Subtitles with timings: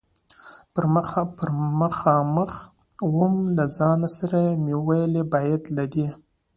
[1.39, 1.53] پر
[1.83, 2.51] مخامخ
[3.13, 6.07] ووم، له ځان سره مې وویل: باید له دې.